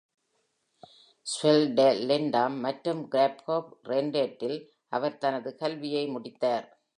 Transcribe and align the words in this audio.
Swellendam 1.25 2.55
மற்றும் 2.59 3.01
கிராஃப்-ரெய்னெட்டில் 3.11 4.57
அவர் 4.89 5.17
தனது 5.17 5.55
கல்வியை 5.55 6.03
முடித்தார். 6.07 6.67